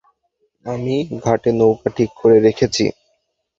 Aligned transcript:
আমি 0.65 0.95
ঘাটে 1.23 1.49
নৌকা 1.51 1.89
ঠিক 1.97 2.09
করে 2.21 2.37
রেখেছি। 2.39 2.85